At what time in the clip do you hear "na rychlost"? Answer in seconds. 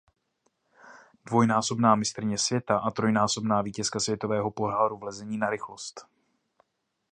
5.37-6.05